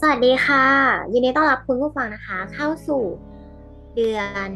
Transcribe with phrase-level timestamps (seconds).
[0.00, 0.64] สวัสดีค่ะ
[1.12, 3.02] ยินดีต้อนรับคุณผู้ฟังนะคะ เข้าสู่
[3.96, 4.48] เดือน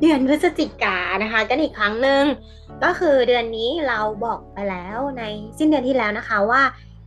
[0.00, 2.24] เดือนพฤศจิกานะคะ กันอีกครั้งหนึ่ง
[2.84, 5.22] ก็คือเดือนนี้เราบอกไปแล้วใน
[5.58, 6.62] สิ้นเดือนที่แล้วนะคะว่า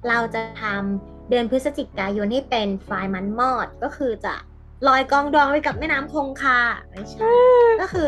[0.08, 4.36] เราจะทำเดือนพฤศจิกายนให้เป็นไฟมันมอด ก็คือจะ
[4.88, 6.60] ลอยกองดองไปกับแม่น้ำคงคา
[6.90, 7.34] ไม่ใช่
[7.82, 8.08] ก็คือ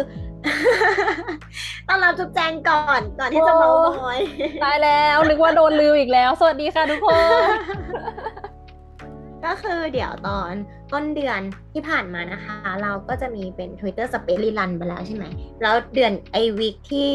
[1.87, 4.19] ต้องรับจุ๊บแจงก่อนก่อนที่จะเมาท์มอย
[4.63, 7.07] ตายแล้วนึกว่าโดนลืมอีกแล้ว สวัสดีค่ะทุกค
[7.45, 7.57] น
[9.45, 10.51] ก็คือเดี๋ยวตอน
[10.93, 11.39] ต้นเดือน
[11.73, 15.25] ที่ผ่านมานะคะ เราก็จะมีเป็น Twitter Space รีรันไปแล้วใช่ไหม
[15.61, 17.09] แล้วเดือนไอวิกที่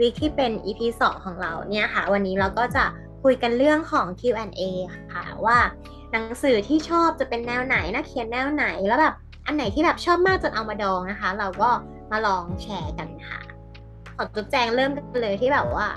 [0.00, 2.84] วิกที่เป็น EP 2 ของเราเนี่ยค่ะ วันนี้เราก็จะ
[3.22, 4.62] คุยกันเรื่องของ Q&A
[5.12, 5.58] ค่ะว่า
[6.12, 9.14] หนังสือที่ชอบจะเป็นแนวไหนนักเขียนแนวไหนแล้วแบบ
[9.46, 11.70] อันไหนที่แบบชอบมากจนเอามาดองนะคะ เราก็
[12.10, 13.40] มาลองแชร์กันค่ะ
[14.16, 15.88] ขอจุ๊บแจงเริ่มกันเลยที่แบบว่า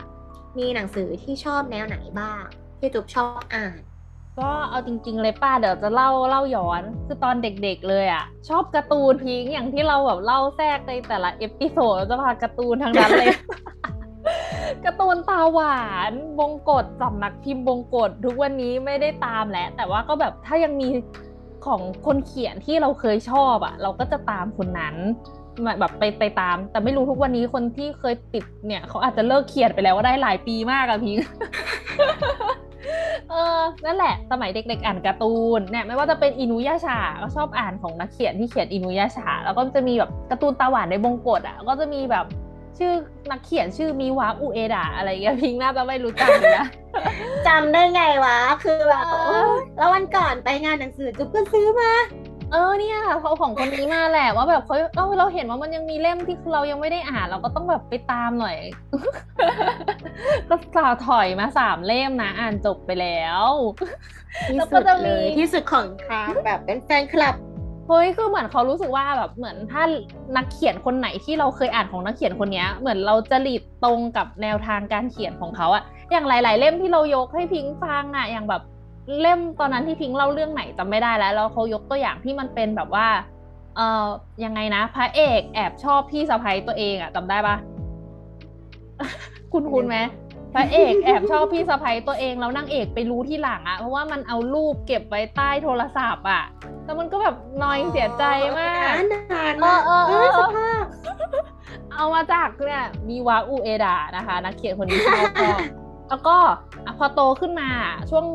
[0.58, 2.42] มีหนังสือที่ชอบแนวไหนบ้าง
[2.80, 3.78] ที่จุ๊บชอบอ่าน
[4.40, 13.30] ก็เอาจริง ๆ เลยป้าเดี๋ยวจะเล่าเล่าย้อนคือตอนเด็กๆเลยอะ ชอบการ์ตูนพิงค์อย่างที่เราแบบเล่าแทรกในแต่ละ episode เราจะพาการ์ตูนทั้งนั้นเลย
[14.86, 20.88] การ์ตูนตาหวานบงกชสำนักพิมพ์บงกชทุกวันนี้ไม่ได้ตามแล้วแต่ว่าก็แบบถ้ายังมี
[21.66, 24.96] ของคนเขียนที่เราเคยชอบอะ เราก็จะตามคนนั้น
[25.80, 31.18] แบบไปไปตาม แต่ไม่รู้ทุกวันนี้คนที่เคยติดเนี่ย เขาอาจจะเลิกเขียนไปแล้วก็ได้หลายปีมากอะพิง
[33.30, 42.26] เออ นั่นแหละ สมัยเด็กๆ อ่านการ์ตูน เนี่ย ไม่ว่าจะเป็นอินุยาชา ก็ชอบอ่านของนักเขียนที่เขียนอินุยาชา แล้วก็จะมีแบบการ์ตูนตาหวานในบงกฎอะ ก็จะมีแบบ
[42.78, 42.94] ชื่อ
[43.32, 46.68] นักเขียนชื่อมิวะอุเอดะอะไรเงี้ยพิงค์น่าจะไม่รู้จักเลยนะ
[47.48, 51.92] จำได้ไงวะ คือแบบเออโอ๊ยแล้ววันก่อนไปงานหนังสือจุ๊บก็ซื้อมา
[52.54, 58.58] เออเนี่ยเขาของคนนี้มาแหละว่าแบบเขาเออเราเห็นว่ามันยังมีเล่มที่เรายังไม่ได้อ่านเราก็ต้องแบบไปตามหน่อย
[60.50, 63.46] ก็สาวถอยมาสามเล่มนะอ่านจบไปแล้ว
[64.48, 67.36] ที่แล้วสุก็ดจะเลมียที่สุดของทางแบบเป็นแฟนคลับ
[67.88, 69.84] เฮ้ยคือเหมือนเขารู้สึกว่าแบบเหมือนถ้า
[70.36, 78.62] นักเขียนคนไหนที่เราเคยอ่านของนักเขียนคนเนี้ยเหมือนเราจะหลีดตรงกับแนวทางการเขียนของเขาอะอย่างหลาย ๆ เล่มที่เรายกให้พิงค์ฟังอะอย่างแบบ
[79.22, 83.08] เล่มตอนนั้นที่พิงค์เล่าเรื่องไหนจำไม่ได้แล้วแล้วเขายกตัวอย่างที่มันเป็นแบบว่า
[83.76, 84.06] เอ่อ
[84.44, 87.56] ยังไงนะพระเอกแอบชอบพี่สะใภ้ตัวเองอะจำได้ปะ
[89.54, 89.98] คุณคุณไหม
[90.54, 96.44] พระเอกแอบชอบพี่สะใภ้ตัวเองแล้วนางเอกไปรู้ที่หลังอะเพราะว่ามันเอารูปเก็บไว้ใต้โทรศัพท์อะ
[96.86, 98.24] แล้วมันก็แบบนอยเสียใจ
[98.58, 98.94] มาก
[99.34, 100.84] นานเออเออเออสภาพ
[101.96, 105.60] เอามาจากเนี่ยมีวาอุเอดะนะคะ นักเขียนคนนี้ชอบชอบ
[106.10, 107.70] แล้วก็อะ พอโตขึ้นมา
[108.10, 108.26] ช่วง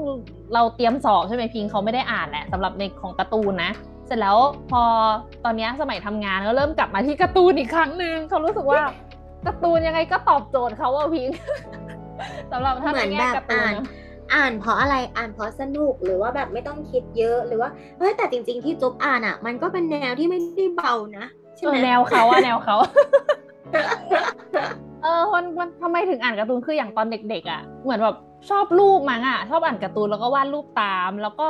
[0.54, 3.72] เราเตรียมสอบใช่ไหมพิงเขาไม่ได้อ่านแหละสำหรับในของการ์ตูนนะ
[4.06, 4.38] เสร็จแล้ว
[4.70, 4.82] พอ
[5.44, 8.82] ตอนเนี้ยสมัยทำงานก็เริ่มกลับมาที่การ์ตูนอีกครั้งหนึ่งเขารู้สึกว่า
[9.46, 11.28] การ์ตูนยังไงก็ตอบโจทย์เขาว่าพิง
[12.52, 13.84] สำหรับถ้าเหมืในอนแง่แบบการ์ตูนอ่านนะ
[14.34, 21.26] อ่านเพราะอะไรอ่านเพราะสนุกหรือว่าแบบไม่ต้องคิดเยอะหรือว่าเฮ้ยแต่จริง ๆ ที่จุ๊บอ่านอะ มันก็เป็นแนวที่ไม่ได้เบานะ
[21.56, 22.76] ใช่เอไหมอแนวเขาอะแนวเขา
[25.02, 28.16] เออคนมันทำไมถึงอ่านการ์ตูนคืออย่างตอนเด็กๆอะ่ะ เหมือนแบบ
[28.48, 31.48] ชอบรูปมั้งอะ่ะชอบอ่านการ์ตูนแล้วก็วาดรูปตาม แล้วก็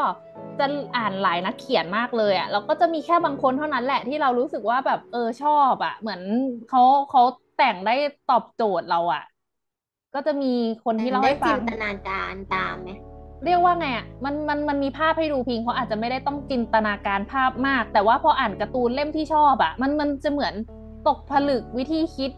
[0.59, 0.66] จะ
[0.97, 6.21] อ่านหลายนักเขียนมากเลยอะ่ะแล้วก็จะมีแค่บางคนเท่านั้นแหละที่เรารู้สึกว่าแบบเออชอบอะ่ะ เหมือน
[6.69, 7.22] เขาเขา
[7.59, 7.94] แต่งได้
[8.31, 9.22] ตอบโจทย์เราอะ่ะ
[10.15, 10.53] ก็จะมี
[10.84, 12.91] คนที่เล่าได้ให้ฟัจิงนตนาการตามไหม
[13.44, 20.55] เรียกว่าไงอะมันมันมันมีภาพให้ดูพิงเขาอาจจะไม่ได้ต้องจินตนาการภาพมาก แต่ว่าพออ่านการ์ตูนเล่มที่ชอบอะ มันมันจะเหมือน
[21.09, 22.31] ตกผลึกวิธีคิด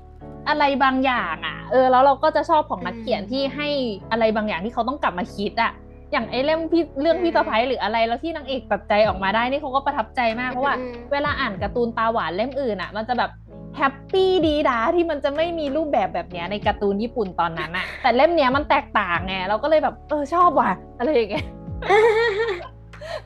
[0.48, 3.68] อะไรบางอย่างอะ เออแล้วเราก็จะชอบของนักเขียนที่ให้
[4.10, 5.72] อะไรบางอย่างที่เขาต้องกลับมาคิดอะ
[6.12, 13.30] อย่างไอ้เล่มพี่เรื่องพี่สะพ้ายหรืออะไรแล้วที่นางเอกตัดใจออกมาได้นี่เขาก็ประทับใจมากเพราะว่าอืมเวลาอ่านการ์ตูนตาหวานเล่มอื่นอะ มันจะแบบ
[13.76, 21.46] แฮปปี้ดีดาที่มันจะไม่มีรูปแบบแบบเนี้ยในการ์ตูนญี่ปุ่นตอนนั้นอะแต่เล่มเนี้ยมันแตกต่างไงเราก็เลยแบบเออชอบว่ะอะไรอย่างเงี้ย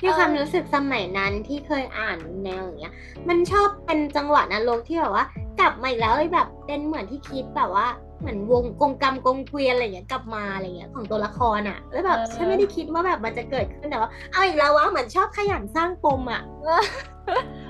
[0.00, 2.94] ที่ความรู้สึกสมัยนั้นที่เคยอ่านแนวอย่างเงี้ย
[3.28, 5.24] มันชอบเป็นจังหวะนรกที่แบบว่า
[5.60, 7.86] กลับมาอีกแล้วเลยแบบเป็นเหมือนที่คิดแบบว่า
[8.20, 16.42] เหมือนวงกงกรรมกงเกวียนอะไรอย่างเงี้ยกลับมาอะไรเงี้ยของตัวละครอะ แล้วแบบฉันไม่ได้คิดว่าแบบมันจะเกิดขึ้นแต่ว่าเอาอีกแล้ววะเหมือนชอบขยันสร้างปมอะ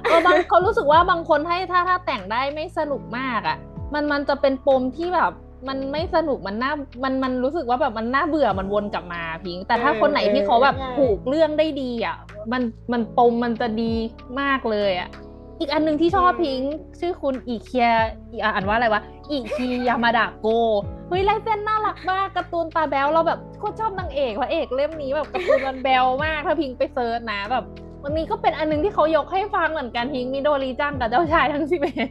[0.03, 3.57] เออบางเขารู้สึกว่าบางคนให้ถ้าถ้าแต่งได้ไม่สนุกมากอะ
[3.95, 5.33] มันมันจะเป็นปมที่แบบ
[5.69, 6.73] มันไม่สนุกมันน่า
[7.05, 12.17] มันมันรู้สึกว่าแบบมันน่าเบื่อมันวนกลับมาพิง แต่ถ้าเออคนไหนที่เขาแบบใช่ผูกเรื่องได้ดีอะ
[12.53, 12.63] มัน
[12.93, 13.95] มันปมมันจะดี
[14.41, 15.09] มากเลยอะ
[15.61, 17.89] อีกอันหนึ่งที่ชอบพิงค์ชื่อคุณอีเคีย
[18.33, 20.47] อีอ่านว่าอะไรวะอีคียามาดะโก
[21.09, 27.65] เฮ้ยลายเส้นน่ารักมากการ์ตูนตาแบ๊วเราแบบโคตรชอบนางเอกพระเอกเล่มนี้แบบการ์ตูนมันแบ๊วมากถ้าพิงค์ไป search นะแบบ
[28.05, 32.09] วันนี้ก็เป็นอันหนึ่งที่เขายกให้ฟังเหมือนกันพิงค์มิโดริจังกับเจ้าชายทั้งสิบเอ็ด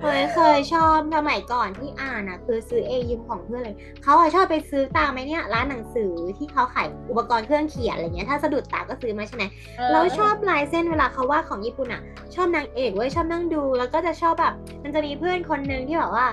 [0.00, 9.44] เคยเคยชอบสมัยก่อนที่อ่านอะ คือซื้อเองยืมของเพื่อนเลยเขาอะชอบไปซื้อตามไหมเนี่ย ร้านหนังสือที่เขาขายอุปกรณ์เครื่องเขียนอะไรเงี้ยถ้าสะดุดตาก็ซื้อมาใช่ไหม
[9.90, 12.02] แล้วชอบลายเส้นเวลาเขาวาดของญี่ปุ่นอะ
[12.34, 16.26] ชอบนางเอกเว้ยชอบนั่งดู แล้วก็จะชอบแบบ มันจะมีเพื่อนคนหนึ่งที่แบบว่า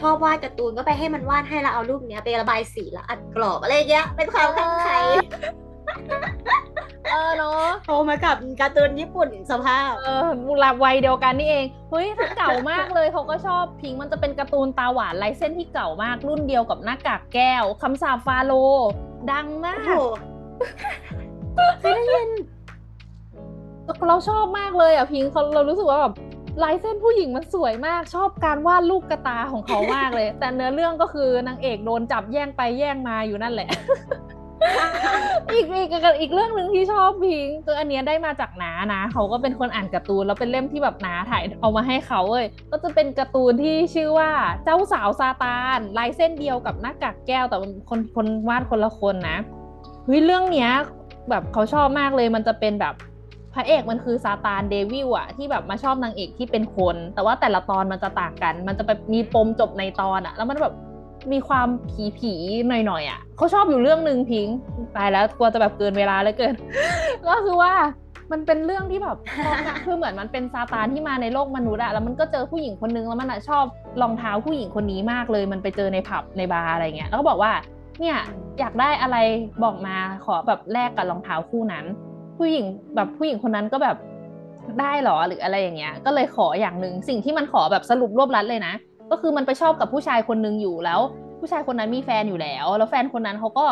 [0.00, 4.98] ชอบวาดการ์ตูนก็ไปให้มันวาดให้แล้วเอารูปเนี้ยไประบายสีแล้วอัดกรอบอะไรเงี้ยเป็นความคลั่งไคล้
[7.10, 12.06] เออเนาะโตมากับการ์ตูนญี่ปุ่นสภาพ เออบุรวัยเดียวกันนี่เอง เฮ้ย
[12.38, 18.52] เก่ามากเลยเขาก็ชอบพิงค์มันจะเป็นการ์ตูนตาหวานลายเส้นที่เก่ามากรุ่นเดียวกับหน้ากากแก้วคำสาปฟาโล
[19.30, 20.16] ดังมาโอ้ก
[21.56, 22.30] โหเคยได้ยิน
[24.08, 26.14] เราชอบมากเลยอะพิงค์เขาเรารู้สึกว่าแบบ
[26.62, 33.68] ลายเส้นผู้หญิงมันสวยมาก ชอบการวาดลูกกระตาของเขามากเลย แต่เนื้อเรื่องก็คือนางเอกโดนจับแย่งไปแย่งมาอยู่นั่นแหละ
[35.52, 35.88] อีกอีก
[36.20, 44.30] อีกเรื่องหนึ่งที่ชอบพิงคืออันเนี้ยได้มาจากน้านะเขาก็เป็นคนอ่านการ์ตูนแล้วเป็นเล่มที่แบบน้าถ่ายเอามาให้เขาเว้ยก็จะเป็นการ์ตูนที่ชื่อว่า
[44.64, 47.56] เจ้าสาวซาตานลายเส้นเดียวกับหน้ากากแก้วแต่
[47.90, 49.38] คนคนวาดคนละคนนะ
[50.06, 50.70] เฮ้ยเรื่องเนี้ย
[51.30, 52.94] แบบเขาชอบมากเลยมันจะเป็นแบบ
[53.54, 60.74] พระเอกมันคือซาตานเดวิลอะที่แบบมาชอบนางเอกที่เป็นคน แต่ว่าแต่ละตอนมันจะต่างกัน มันจะแบบมีปมจบในตอนอะแล้วมันแบบ
[61.32, 62.32] มีความผีผี
[62.68, 64.56] หน่อยๆอะเขาชอบอยู่เรื่องหนึ่งพิงค์
[64.96, 66.54] ตายแล้วกลัวจะแบบเกินเวลาเลยเกิน
[67.26, 67.72] ก็คือว่า
[68.32, 69.16] มันเป็นเรื่องที่แบบ
[69.84, 73.64] คือเหมือนมันเป็นซาตานที่มาในโลกมนุษย์อะแล้วมันก็เจอผู้หญิงคนนึงแล้วมันอะชอบ
[74.02, 77.52] รองเท้าผู้หญิงคนนี้มากเลย มันไปเจอในผับในบาร์อะไรเงี้ยแล้วก็บอกว่า
[78.00, 78.16] เนี่ย
[78.58, 79.16] อยากได้อะไร
[79.64, 81.84] บอกมาขอแบบแลกกับรองเท้าคู่นั้น
[82.38, 82.64] ผู้หญิง
[82.94, 83.96] แบบผู้หญิงคนนั้นก็แบบ
[84.80, 88.74] ได้หรอหรืออะไรอย่างเงี้ย ก็เลยขออย่างหนึ่งสิ่งที่มันขอแบบสรุปรวบรัดเลยนะ
[89.10, 91.00] ก็คือมันไปชอบกับผู้ชายคนนึงอยู่แล้ว
[91.40, 93.66] ผู้ชายคนนั้นมีแฟนอยู่แล้ว แล้วแฟนคนนั้นเขาก็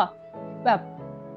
[0.66, 0.80] แบบ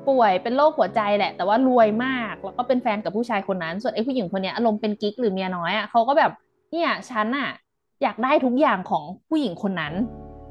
[0.08, 6.32] ป่วยเป็นโรคหัวใจแหละ แต่ว่ารวยมากแล้วก็เป็นแฟนกับผู้ชายคนนั้น ส่วนไอ้ผู้หญิงคนเนี้ยอารมณ์เป็นกิ๊กหรือเมียน้อยอะเขาก็แบบ
[6.72, 7.50] เนี่ยฉันอะ
[8.04, 9.94] อยากได้ทุกอย่างของผู้หญิงคนนั้น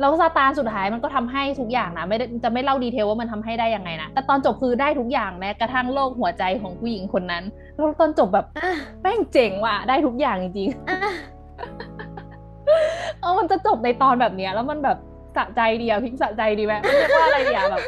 [0.00, 7.44] แล้วซาตานสุดท้ายมันก็ทำให้ทุกอย่างนะไม่ได้จะไม่เล่าดีเทลว่ามันทำให้ได้ยังไงนะแต่ตอนจบคือได้ทุกอย่างแม้กระทั่งโลกหัวใจของผู้หญิงคนนั้น
[7.74, 8.70] แล้วตอนจบแบบอะ
[9.02, 11.89] แม่งเจ๋งว่ะได้ทุกอย่างจริงอะๆ
[13.20, 14.98] เออมันจะจบในตอนแบบเนี้ยแล้วมันแบบ
[15.36, 17.82] สะใจดีอะพิงค์สะใจดีไหมมันเรียกว่าอะไรดีอะแบบ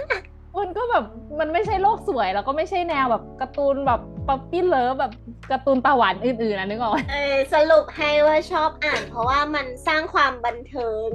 [0.59, 1.05] มันก็แบบ
[1.41, 5.13] มันไม่ใช่โลกสวยแล้วก็ไม่ใช่แนวแบบการ์ตูนแบบ puppy love แบบ
[5.51, 11.07] การ์ตูนตาหวานอื่นๆนะนึกออกไหมเออสรุปให้ว่าชอบอ่าน เพราะว่ามันสร้างความบันเทิง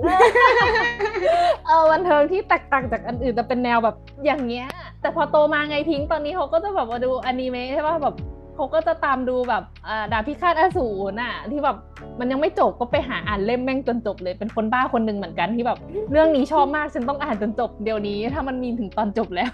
[1.67, 4.67] เออบันเทิงที่แตกต่างจากอันอื่นแต่เป็นแนวแบบอย่างเงี้ย
[5.01, 8.15] แต่พอโตมาไงพิงค์ตอนนี้เขาก็จะแบบมาดูอนิเมะใช่ป่ะแบบ
[8.57, 11.77] เขาก็จะตามดูแบบอ่าดาบพิฆาตอสูรน่ะ ที่แบบ
[12.19, 15.79] มันยังไม่จบก็ไปหาอ่านเล่มแม่งจนจบเลยเป็นคนบ้าคนหนึ่งเหมือนกันที่แบบ
[16.11, 19.51] เรื่องนี้ชอบมากฉันต้องอ่านจนจบเดี๋ยวนี้ถ้ามันมีถึงตอนจบแล้ว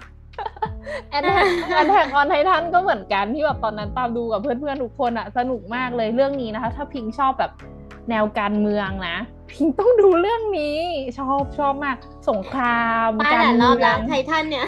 [1.10, 7.52] แอนแท็กแอนแท็กออนไททันก็เหมือนกันที่แบบตอนนั้นตามดูกับเพื่อนๆทุกคนอะสนุกมากเลยเรื่องนี้นะคะ ถ้าพิงค์ชอบแบบ
[8.10, 9.16] แนวการเมืองนะ
[9.50, 10.78] พิงค์ต้องดูเรื่องนี้
[11.18, 11.96] ชอบชอบมาก
[12.28, 14.66] สงครามป้าการแต่รเมือบอแล้วงไททันเนี่ย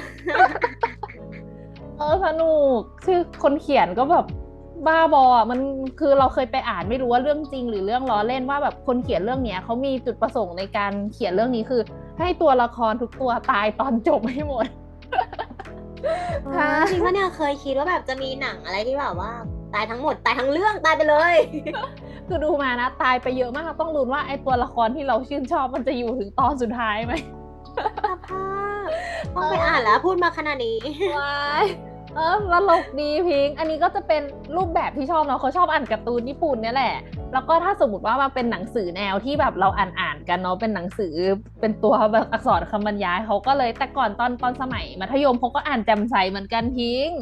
[1.99, 4.27] เออสนุกชื่อคนเขียนก็แบบ
[4.87, 5.61] บ้าบออะมัน
[6.01, 11.83] คือเราเคยไปอ่านไม่รู้ว่าเรื่องจริง หรือเรื่องล้อเล่นว่าแบบคนเขียนเรื่องเนี้ยเขามีจุดประสงค์ในการเขียนเรื่องนี้คือ
[12.19, 14.67] ให้ตัวละครทุกตัวตายตอนจบให้หมด
[16.47, 19.33] อ๋อจริงปะเนี่ยเคยคิดว่าแบบจะมีหนังอะไรที่แบบว่า
[19.75, 21.35] ตายทั้งหมดตายทั้งเรื่องตายไปเลย
[22.29, 27.13] คือดูมานะ ตายไปเยอะมากต้องลุ้นว่าไอ้ตัวละครที่เราชื่นชอบมันจะอยู่ถึงตอนสุดท้ายไหม
[27.77, 28.17] สภาพ
[29.35, 30.79] ต้องไปอ่านแล้วพูดมาขนาดนี้
[31.19, 31.67] ว้าย
[32.15, 34.23] เออตลกดีพิงค์อันนี้ก็จะเป็น
[34.57, 36.95] รูปแบบที่ชอบเนาะเขาชอบอ่านการ์ตูนญี่ปุ่นเนี่ยแหละ
[37.33, 41.15] แล้วก็ถ้าสมมติว่ามาเป็นหนังสือแนวที่แบบเราอ่านอ่านๆกันเนาะ เป็นหนังสือ
[41.61, 47.19] เป็นตัวแบบอักษรคำบรรยายเขาก็เลย แต่ก่อนตอนตอนสมัยมัธยมเขาก็อ่านแจำใสเหมือนกันพิงค์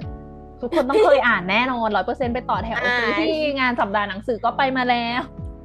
[0.60, 5.20] ทุกคนต้องเคยอ่านแน่นอนร้อยเปอร์เซ็นต์ไปต่อแถวซื้อที่งานสัปดาห์หนังสือก็ไปมาแล้ว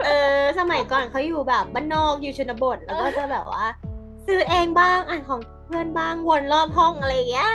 [0.05, 3.65] เออ สมัยก่อนเขาอยู่แบบบ้านนอกอยู่ชนบท แล้วก็จะแบบว่า
[4.25, 7.51] ซื้อเองบ้างอ่านของเพื่อนบ้างวนรอบห้องอะไรอย่างเงี้ย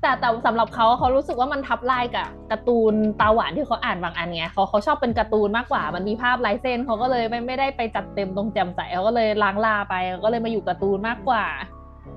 [0.00, 11.44] แต่แต่สำหรับเขาเขารู้สึกว่ามันทับลายกับการ์ตูนตาหวานที่เขาอ่านบางอันไงเขาเขาชอบเป็นการ์ตูนมากกว่ามันมีภาพลายเส้นเขาก็เลยไม่ไม่ได้ไปจัดเต็มตรงแจมใสเขาก็เลยล้างลาไปเขาก็เลยมาอยู่การ์ตูนมากกว่า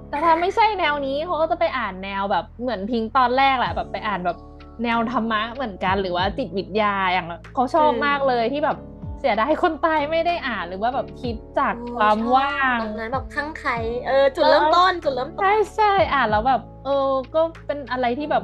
[0.09, 4.37] แต่ถ้าไม่ใช่แนวนี้เขาก็จะไปอ่านแนวแบบเหมือนพิงตอนแรกแหละแบบไปอ่านแบบ
[4.83, 8.77] แนวธรรมะเหมือนกันหรือว่าจิตวิทยาอย่างเขาชอบมากเลยที่แบบ
[9.19, 13.71] เสียดายคนตายไม่ได้อ่านหรือว่าแบบคิดจากความว่างตรงนั้นแบบข้างใคร
[14.07, 18.43] เออจุดเริ่มต้นจุดเริ่มต้นใช่ใช่อ่านแล้วแบบ เออ ก็เป็นอะไรที่แบบ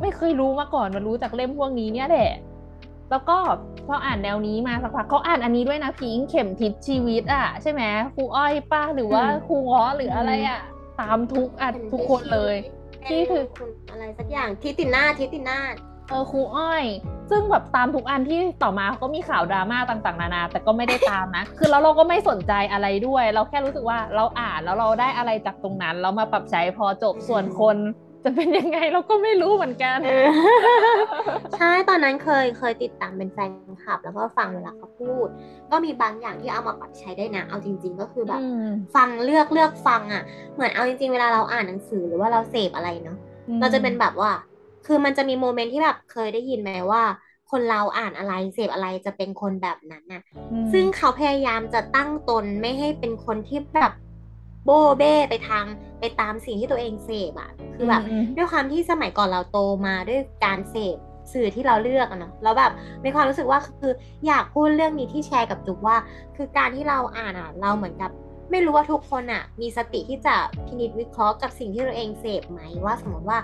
[0.00, 2.32] ไม่เคยรู้มาก่อนมารู้จากเล่มพวกนี้เนี่ยแหละ
[3.10, 3.36] แล้วก็
[3.86, 7.82] พออ่านแนวนี้มาสักพักเขาอ่านอันนี้ด้วยนะพิงค์เข็มทิศชีวิตอะใช่ไหม
[8.14, 10.60] ครูอ้อยป้าหรือว่าอืมครูง้อหรืออะไรอะ
[11.00, 12.56] ตามทุกอะทุกคนเลย
[13.10, 15.58] ที่คือคุณอะไรสักอย่างทิตินาทิตินา
[16.08, 16.84] เออครูอ้อย
[17.30, 27.76] ซึ่งแบบตามทุกอันที่ต่อมาก็มีข่าวดราม่าต่างๆ นานา แต่ก็ไม่ได้ตามนะ คือแล้วเราก็ไม่สนใจอะไรด้วย เราแค่รู้สึกว่าเราอ่านแล้วเราได้อะไรจากตรงนั้น เรามาปรับใช้พอจบส่วนคน
[28.24, 29.98] จะเป็นยังไงเราก็ไม่รู้เหมือนกัน
[31.58, 33.50] ใช่ตอนนั้นเคยเคยติดตามเป็นแฟน
[33.84, 35.26] คลับ แล้วก็ฟังเวลาเขาพูด
[35.70, 38.66] ก็มีบางอย่างที่เอามาปรับใช้ได้นะ เอาจริง ๆ ก็คือแบบอืม
[38.96, 40.22] ฟังเลือกเลือกฟังอะ
[40.54, 43.18] เหมือนเอาจริง ๆ เวลาเราอ่านหนังสือหรือว่าเราเสพอะไรเนาะ
[43.60, 44.30] เราจะเป็นแบบว่า
[44.86, 47.02] คือมันจะมีโมเมนต์ที่แบบเคยได้ยินไหมว่า
[47.50, 50.22] คนเราอ่านอะไรเสพอะไรจะเป็นคนแบบนั้นน่ะ
[50.52, 53.92] อืมซึ่งเขาพยายามจะตั้งตนไม่ให้เป็นคนที่แบบ
[54.64, 55.64] โบ้เบ้ไปทาง
[56.00, 60.96] ไปตามสิ่งที่ตัวเองเสพอะคือแบบอืมด้วยความที่สมัยก่อนเราโตมาด้วยการเสพ
[61.32, 62.72] สื่อที่เราเลือกอะเนาะแล้วแบบ
[63.04, 63.92] มีความรู้สึกว่าคือ
[64.26, 65.96] อยากพูดเรื่องนี้ที่แชร์กับจุกว่า
[66.36, 68.10] คือการที่เราอ่านอะเราเหมือนกับ
[68.50, 70.34] ไม่รู้ว่าทุกคนอะมีสติที่จะ
[70.66, 73.38] พินิจวิเคราะห์กับสิ่งที่ตัวเองเสพไหมว่า สมมติว่า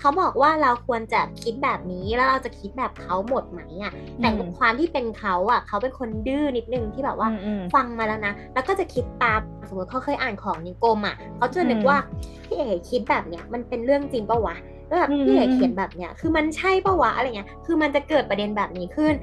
[0.00, 11.98] เขาบอกว่าเราควรจะคิดแบบนี้แล้วเราจะคิดแบบเขาหมดไหมอะแต่อืมความที่เป็นเขาอะเขาเป็นคนดื้อนิดนึงที่แบบว่าอืมอืมฟังมาแล้วนะ แล้วก็จะคิดตามสมมติเขาเคยอ่านของนิกรมอะเขาจะนึกอืมว่า
[12.44, 14.56] พี่เอ๋คิดแบบเนี้ยมันเป็นเรื่องจริงปะวะ
[14.88, 19.14] แล้วแบบอืมพี่เอ๋อืมเขียนแบบเนี้ยคือมันใช่ปะวะอะไรเงี้ยคือมันจะเกิดประเด็นแบบนี้ขึ้น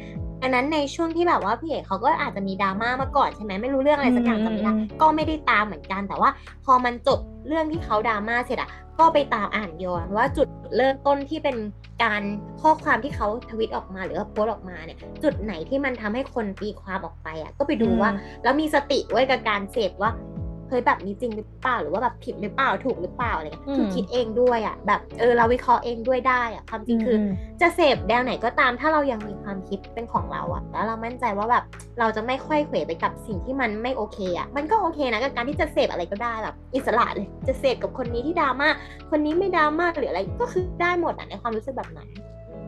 [0.42, 6.30] ดังนั้นในช่วงที่แบบว่าพี่เอ๋เขาก็อาจจะมีดราม่ามาก่อนใช่ไหมไม่รู้เรื่องอะไรสักอย่างจำไม่ได้อืมก็ไม่ได้ตามเหมือนกันแต่ว่า
[6.66, 8.70] พอมันจบ เรื่องที่เขาดราม่าเสร็จอะ
[9.00, 11.58] ก็ไปตามอ่านย้อนว่าจุดเริ่มต้นที่เป็น
[12.04, 12.24] การ
[12.62, 18.10] ข้อความที่เขาทวิตออกมาหรือว่าโพสต์ออกมาเนี่ย จุดไหนที่มันทำให้คนตีความออกไปอะก็ไปดูว่า
[18.44, 20.12] แล้วมีสติไว้กับการเสพว่า
[20.72, 27.30] เฮ้ยแบบนี้จริงหรือเปล่าหรือว่าแบบผิดหรือเปล่าถูกหรือเปล่าอะไรเงี้ยอืมคือคิดเองด้วยอะแบบเออเราวิเคราะห์เองด้วยได้อะความจริงคืออม
[27.62, 31.64] จะเสพแนวไหนก็ตามถ้าเรายังมีความคิดเป็นของเราอะแล้วเรามั่นใจว่าแบบ
[32.00, 38.70] เราจะไม่ค่อยเขวไปกับสิ่งที่มันไม่โอเคอะมันก็โอเคนะกับการที่จะเสพอะไรก็ได้แบบอิสระเลยจะเสพกับคนนี้ที่ดราม่า
[39.10, 42.10] คนนี้ไม่ดราม่าหรืออะไรก็คือได้หมดอะในความรู้สึกแบบนั้น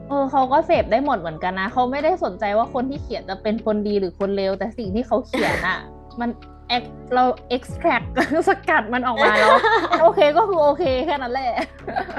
[0.10, 5.78] เออเขาก็เสพได้หมดเหมือนกันนะ เขาไม่ได้สนใจว่าคนที่เขียนจะเป็นคนดีหรือคนเลวแต่สิ่งที่เขาเขียนอะ
[6.22, 6.53] มัน ex
[7.16, 7.24] เรา
[7.56, 8.08] extract
[8.50, 9.56] สกัดมันออกมาแล้ว
[10.02, 11.54] โอเคก็คือโอเคแค่นั้นแหละ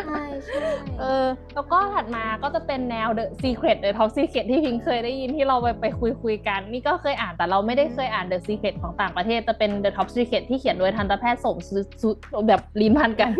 [0.06, 0.58] ใช่ใช่
[1.00, 1.24] เออ
[1.54, 12.10] แล้วก็ถัดมาก็จะเป็นแนว The Secret The Top Secret ที่พิงเคยได้ยินที่เราไปไปคุยคุยกัน นี่ก็เคยอ่านแต่เราไม่ได้เคยอ่าน The Secret ของต่างประเทศจะเป็น The Top Secret ที่เขียนโดยทันตแพทย์สมสุสุ
[12.48, 13.30] แบบลิ้นพันกัน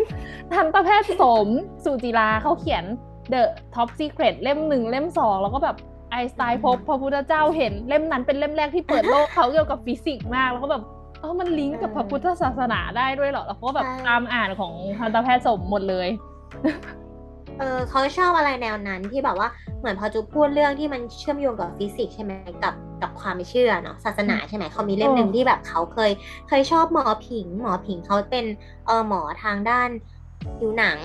[0.55, 1.49] ทันตแพทย์สม
[1.85, 2.85] สุจีราเขาเขียน
[3.33, 3.43] The
[3.75, 5.79] Top Secret เล่มหนึ่งเล่มสองแล้วก็แบบ
[6.11, 16.09] ไอน์สไตน์พบพระพุทธเจ้าเห็นเล่มนั้นเป็นเล่มแรกที่เปิดโลกเขาเกี่ยวกับฟิสิกส์มาก แล้วก็แบบเออมันลิงก์กับพระพุทธศาสนาได้ด้วยเหรอแล้วเขาก็แบบตามอ่านของทันตแพทย์สมหมดเลย
[17.59, 19.49] เออเขาชอบอะไรแนวนั้นที่แบบว่า
[19.81, 26.11] เหมือนพอจูพูดเรื่องที่มันเชื่อมโยงกับฟิสิกส์ใช่ไหมกับกับความเชื่อเนาะศาสนาใช่ไหมเขามีเล่มหนึ่งโอ้ที่แบบเขาเคย
[26.49, 28.45] เคยชอบหมอผิง หมอผิงเขาเป็น
[28.87, 29.89] เออหมอทางด้าน
[30.59, 30.99] ผิวหนัง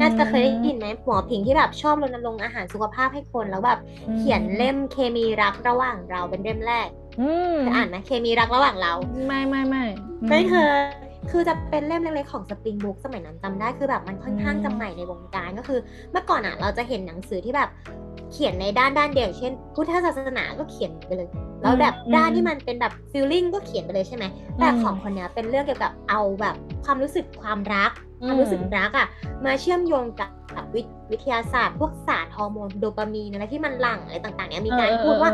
[0.00, 3.78] น่าจะเคยได้ยินไหมหมอผิงที่แบบชอบรณรงค์อาหารสุขภาพให้คนแล้วแบบ
[4.18, 6.88] เขียนเล่มเคมีรักระหว่างเราเป็นเล่มแรก
[7.20, 8.92] อืมเคยอ่านไหมเคมีรักระหว่างเรา
[9.26, 9.84] ไม่ไม่ไม่
[10.28, 10.80] ไม่เคย
[11.30, 15.80] คือจะเป็นเล่มเล็กๆของสปริงบุ๊กสมัยนั้นจำได้คือแบบมันค่อนข้างจะใหม่ในวงการก็คือ
[16.12, 17.68] เมื่อก่อนอะเราจะเห็นหนังสือที่แบบ
[18.32, 21.28] เขียนในด้านด้านเดียวอย่างเช่น พุทธศาสนาก็เขียนไปเลย
[21.62, 24.24] แล้วแบบด้านที่มันเป็นแบบฟีลลิ่งก็เขียนไปเลยใช่ไหม
[24.58, 26.54] แต่ของคนเนี้ยเป็นเรื่องเกี่ยวกับเอาแบบ
[26.84, 27.92] ความรู้สึกความรัก
[28.26, 29.06] ความรู้สึกรักอะ
[29.44, 35.30] มาเชื่อมโยงกับกับวิวิทยาศาสตร์ พวกศาสตร์ฮอร์โมนโดปามีนอะไรที่มันหลั่งอะไรต่างๆเนี้ยมีการพูดว่า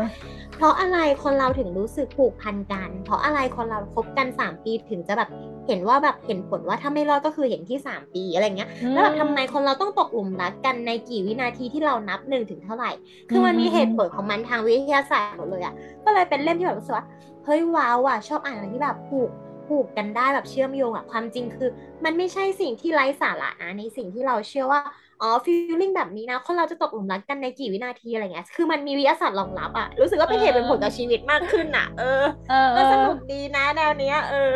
[0.61, 5.29] เพราะอะไรคนเราถึงรู้สึกผูกพันกัน เพราะอะไรคนเราคบกัน 3 ปีถึงจะแบบ
[5.67, 12.91] เห็นว่าแบบเห็นผลว่าถ้าไม่รอดก็คือเห็นที่ 3 ปีอะไรเงี้ยแล้วแบบทำไมคนเราต้องตกหลุมรักกันในกี่วินาทีที่เรานับหนึ่งถึงเท่าไหร่
[13.29, 15.73] คือมันมีเหตุผลของมันทางวิทยาศาสตร์หมดเลยอะ
[16.05, 17.05] ก็เลยเป็นเล่มที่แบบรู้สึกว่า
[17.45, 19.29] เฮ้ยว้าวอะชอบอ่านอะไรที่แบบผูก
[19.71, 21.69] ผูกกันได้แบบเชื่อมโยงอะความจริงคือ
[22.05, 24.81] มันไม่ใช่สิ่งที่ไร้สาระนะในสิ่งที่เราเชื่อว่า
[25.21, 34.53] อ๋อฟีลลิ่งแบบนี้นะคนเราจะตกหลุมรักกันในกี่วินาทีอะไรเงี้ยคือมันมีวิทยาศาสตร์รองรับอะรู้สึกว่าเป็นเหตุเป็นผลกับชีวิตมากขึ้นอะเออเออเอก็อสนุกดีนะแนวเนี้ยเออ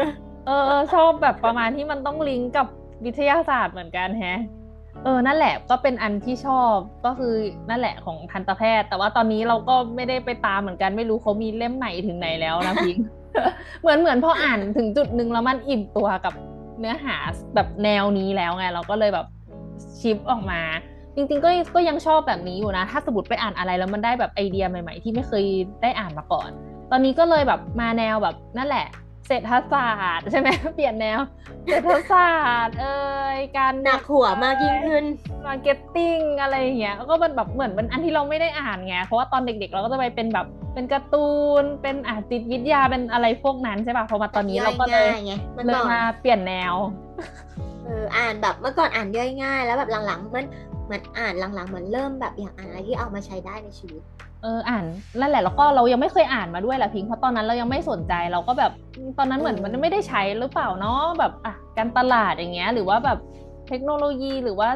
[0.48, 2.67] เออ เออชอบแบบประมาณที่มันต้องลิงก์กับ
[3.05, 4.39] วิทยาศาสตร์เหมือนกันแฮะ
[5.03, 7.34] เออ นั่นแหละก็เป็นอันที่ชอบก็คือ
[7.69, 12.98] นั่นแหละของทันตแพทย์ แต่ว่าตอนนี้เราก็ไม่ได้ไปตามเหมือนกันไม่รู้เขามีเล่มไหนถึงไหนแล้วนะพิง
[13.82, 16.34] เหมือนเหมือนพออ่านถึงจุดหนึ่งแล้วมันอิ่มตัวกับ
[16.80, 17.15] เนื้อหา
[17.56, 19.27] แบบแนวนี้แล้วไง เราก็เลยแบบ
[20.00, 20.62] ชิปออกมา
[21.15, 25.44] จริง ๆ ก็ก็ยังชอบแบบนี้อยู่นะ ถ้าสมมติไปอ่านอะไรแล้วมันได้แบบไอเดียใหม่ ๆ ที่ไม่เคย
[25.82, 26.50] ได้อ่านมาก่อน
[26.92, 28.88] ตอนนี้ก็เลยแบบมาแนวแบบนั่นแหละ
[29.27, 31.20] เศรษฐศาสตร์ใช่ไหมเปลี่ยนแนว
[31.65, 33.00] เศรษฐศาสตร์เอ่
[33.36, 35.06] ยการหนักหัวมากยิ่งขึ้น
[35.45, 41.29] marketing อะไรอย่างเงี้ยก็เป็นแบบเหมือนเป็นอันที่เราไม่ได้อ่านไงเพราะว่าตอนเด็กๆ เราก็จะไปเป็นแบบ เป็นการ์ตู
[41.62, 46.74] น เป็นอาจิตวิทยา เป็นอะไรพวกนั้นใช่ป่ะ พอมาตอนนี้เราก็เลยย่อยง่ายไงเมื่อเลยก่อนมาเปลี่ยนแนว
[47.86, 50.46] เออ อ่านแบบเมื่อก่อนอ่านย่อยง่าย แล้วแบบหลังๆมัน
[50.86, 54.01] เหมือนอ่านหลังๆเหมือนเริ่มแบบอยากอ่านอะไรที่เอามาใช้ได้ในชีวิต
[54.44, 54.86] เอออ่าน
[55.20, 58.72] นั่นแหละแล้วก็เรายังไม่เคยอ่านมาด้วยแหละพิงค์เพราะตอนนั้นเรายังไม่สนใจเราก็แบบ
[59.17, 63.17] ตอนนั้นเหมือนอืมมันไม่ได้ใช้หรือเปล่าเนาะแบบอะการตลาดอย่างเงี้ย หรือว่าแบบ
[63.67, 64.70] เทคโนโลยีหรือว่า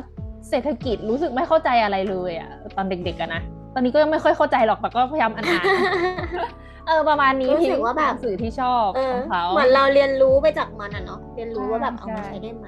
[0.49, 12.67] เศรษฐกิจรู้สึกไม่เข้าใจอะไรเลยอะตอนเด็กๆอะนะต อนนี้ก็ยังไม่ค่อยเข้าใจหรอกแต่ก็พยายามอ่านๆเออประมาณนี้รู้สึกพิงค์ว่าแบบหนังสือที่ชอบเออของเขาเหมือนเราเรียนรู้ไปจากมันอะเนาะเรียนรู้ว่าแบบใช่เอามาใช้ได้ไหม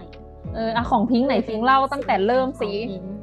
[0.55, 3.13] เอออะของพิงค์ไหนพิงค์เล่าตั้งแต่เริ่มสิของพิงค์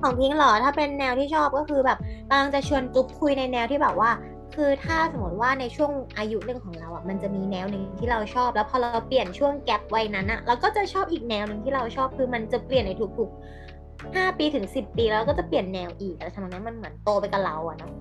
[0.00, 4.10] ของพิงค์เหรอถ้าเป็นแนวที่ชอบก็คือแบบกำลังจะชวนจุ๊บคุยในแนวที่แบบว่า
[4.56, 13.69] คือถ้าสมมติว่าในช่วงอายุหนึ่งของเราอะมันจะมีแนวหนึ่งที่เราชอบ แล้วพอเราเปลี่ยนช่วงแกลบวัยนั้นอะเราก็จะชอบอีกแนวหนึ่งที่เราชอบคือมันจะเปลี่ยนในทุกๆ
[14.14, 17.92] ห้าปีถึงสิบปีแล้วก็จะเปลี่ยนแนวอีกอะไรทำนองนั้นมันเหมือนโตไปกับเราอะเนาะ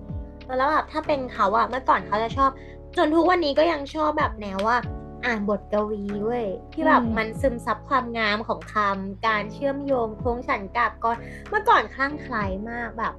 [0.58, 2.50] แล้วแบบถ้าเป็นเขาอะเมื่อก่อนเขาจะชอบ
[2.98, 4.78] จนทุกวันนี้ก็ยังชอบแบบแนวว่า
[5.26, 11.18] อ่านบทกวีเว้ยที่แบบอืมมันซึมซับความงามของคำการเชื่อมโยงโค้งฉันกาบก่อน
[11.50, 13.14] เมื่อก่อนคลั่งไคล้มากแบบ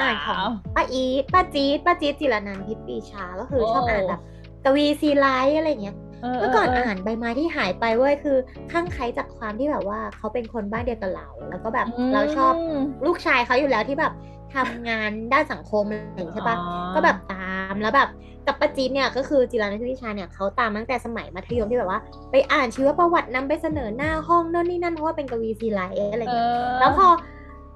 [0.00, 0.36] อ่านของ
[0.74, 4.22] ป้าอีทป้าจี๊ดป้าจี๊ดจิระนันท์พิตรปรีชาก็คือโอ้ชอบอ่านแบบ
[4.64, 5.96] กวีซีไรต์อะไรอย่างเงี้ย
[6.38, 8.36] เมื่อก่อนอ่านใบไม้ที่หายไปเว้ยคือ
[8.72, 14.12] คลั่งไคล้จากความที่แบบว่าเขาเป็นคนบ้านเดียวกับเรา แล้วก็แบบเราชอบลูกชายเขาอยู่แล้วที่แบบ
[14.54, 18.08] ทำงานด้านสังคมอะไรอย่างเงี้ยใช่ปะอ๋อก็แบบตามแล้วแบบ
[18.46, 22.00] กับป้าจี๊ดเนี่ยก็คือจิรานันท์พิชาเนี่ยเขาตามตั้งแต่สมัยมัธยมที่แบบว่า
[22.30, 27.08] ไปอ่านชีวประวัตินำไปเสนอหน้าห้องโน่นนี่นั่นเพราะว่าเป็นกวีซีไรต์อะไรอย่างเงี้ยเออแล้วพอ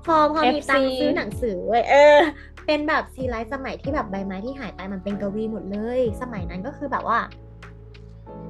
[0.06, 2.18] พอพอมี FC ตังค์ซื้อหนังสือเว้ยเออ
[2.66, 7.18] เป็นแบบซีไลท์สมัยที่แบบใบไม้ที่หายไปมันเป็นกวีหมดเลย สมัยนั้นก็คือแบบว่า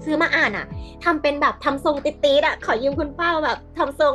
[0.05, 0.67] ซื้อมาอ่านอะ
[1.05, 4.14] ทำเป็นแบบทำทรงติดๆอะ ขอยืมคุณเป้าแบบทำทรง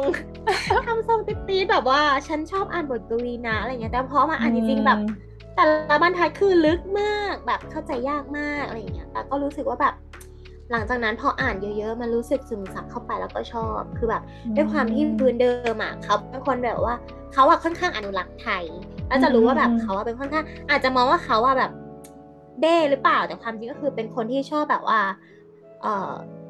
[0.88, 5.00] ทำทรงติดๆแบบว่าฉันชอบอ่านบทกวีนะอะไรเงี้ยแต่พอมาอ่านจริงๆแบบ
[5.56, 9.94] แต่ละบรรทัดคือลึกมากแบบเข้าใจยากมากอะไรอย่างเงี้ยแต่ก็รู้สึกว่าแบบ
[10.72, 14.22] หลังจากนั้นพออ่านเยอะๆ มันรู้สึกซึมซับเข้าไปแล้วก็ชอบ คือแบบ
[14.56, 16.96] ด้วยความที่พื้นเดิมอะเขาเป็นคนแบบว่า
[17.34, 18.64] เขาอะค่อนข้างอนุรักษ์ไทย
[19.08, 21.72] แล้วจะรู้ว่าแบบอืมเขาอะเป็นค่อนข้างอาจจะมองว่าเขาอะแบบ
[22.62, 25.14] เด้หรือเปล่า แต่ความจริงก็คือเป็นคนที่ชอบแบบว่าเอ่อ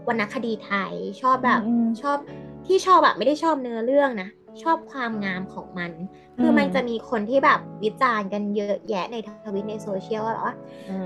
[0.07, 2.17] วรรณคดีไทยชอบแบบอืมชอบ
[2.65, 4.29] ที่ชอบแบบไม่ได้ชอบเนื้อเรื่องนะ
[4.63, 5.91] ชอบความงามของมัน
[6.39, 10.55] คืออมมันจะมีคนที่แบบวิจารณ์กันเยอะแยะในทวิตในโซเชียลว่าแบบว่า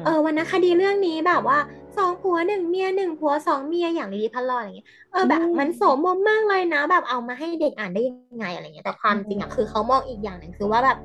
[0.02, 1.58] มเออวรรณคดีเรื่องนี้แบบว่า
[1.98, 10.98] สองผัวหนึ่งเมียหนึ่งผัวสองเมียอย่างลิลิตพระลออะไรเงี้ยเออแบบอืมมันโสมมมากเลยนะ แบบเอามาให้เด็กอ่านได้ยังไงอะไรเงี้ยแต่ความจริงอะคือเขามองอีกอย่างหนึ่งคือว่าแบบ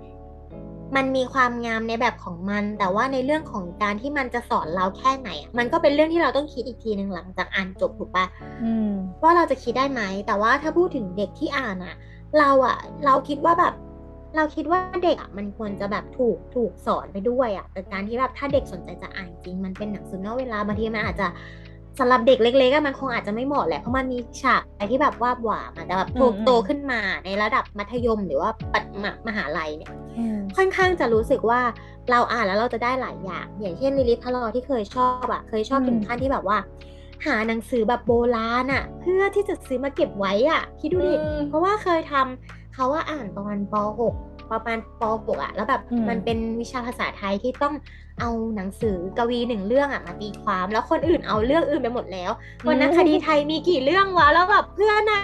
[0.96, 8.26] มันมีความงามในแบบของมัน แต่ว่าในเรื่องของการที่มันจะสอนเราแค่ไหนอะมันก็เป็นเรื่องที่เราต้องคิดอีกทีหนึ่งหลังจากอ่านจบถูกปะ
[8.62, 8.90] อืม
[9.22, 11.94] ว่าเราจะคิดได้ไหม แต่ว่าถ้าพูดถึงเด็กที่อ่านอะ
[12.38, 13.74] เราอะเราคิดว่าแบบ
[14.36, 21.26] เราคิดว่าเด็กอะมันควรจะแบบถูกถูกสอนไปด้วยอะแต่การที่แบบถ้าเด็กสนใจจะอ่านจริง มันเป็นหนังสือนอกเวลาบางทีมันอาจจะ
[21.98, 31.60] สำหรับเด็กเล็กๆอะมันคงอาจจะไม่เหมาะแหละเพราะมันมีฉากอะไรที่แบบว่าบหวามอะแต่แบบโตอืมอืมโตขึ้นมาในระดับมัธยมหรือว่าปัดมมหาลัยเนี่ยอืมค่อนข้างจะรู้สึกว่า
[32.10, 36.58] เราอ่านแล้วเราจะได้หลายอย่าง อย่างเช่นลิลิทพลอที่เคยชอบอะเคยชอบอืมถึงขั้นที่แบบว่า
[37.26, 47.74] หาหนังสือแบบโบราณอะเพื่อที่จะซื้อมาเก็บไว้อะคิดดูดิอืมเพราะว่าเคยทำเขาว่าอ่านตอนป .6 ประมาณป .6 อะแล้วแบบอืมมันเป็นวิชาภาษาไทยที่ต้อง
[48.20, 52.30] เอาหนังสือกวีหนึ่งเรื่องอะมาตีความ แล้วคนอื่นเอาเรื่องอื่นไปหมดแล้ว
[52.66, 55.20] วรรณคดีไทยมีกี่เรื่องวะแล้วแบบเพื่อนอะ